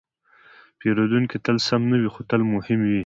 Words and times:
پیرودونکی 0.79 1.37
تل 1.45 1.57
سم 1.67 1.81
نه 1.91 1.97
وي، 2.01 2.09
خو 2.13 2.21
تل 2.29 2.41
مهم 2.53 2.79
وي. 2.89 2.99